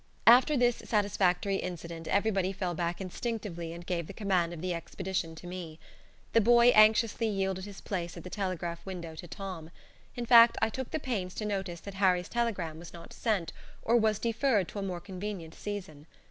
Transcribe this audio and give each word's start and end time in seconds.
After 0.25 0.57
this 0.57 0.77
satisfactory 0.77 1.57
incident 1.57 2.07
everybody 2.07 2.51
fell 2.51 2.73
back 2.73 2.99
instinctively 2.99 3.71
and 3.71 3.85
gave 3.85 4.07
the 4.07 4.13
command 4.15 4.51
of 4.51 4.59
the 4.59 4.73
expedition 4.73 5.35
to 5.35 5.45
me. 5.45 5.77
The 6.33 6.41
boy 6.41 6.69
anxiously 6.69 7.27
yielded 7.27 7.65
his 7.65 7.81
place 7.81 8.17
at 8.17 8.23
the 8.23 8.29
telegraph 8.31 8.83
window 8.83 9.13
to 9.13 9.27
Tom; 9.27 9.69
in 10.15 10.25
fact, 10.25 10.57
I 10.59 10.69
took 10.71 10.89
the 10.89 10.97
pains 10.99 11.35
to 11.35 11.45
notice 11.45 11.81
that 11.81 11.93
Harry's 12.01 12.29
telegram 12.29 12.79
was 12.79 12.93
not 12.93 13.13
sent, 13.13 13.53
or 13.83 13.95
was 13.95 14.17
deferred 14.17 14.67
to 14.69 14.79
a 14.79 14.81
more 14.81 15.01
convenient 15.01 15.53
season. 15.53 16.07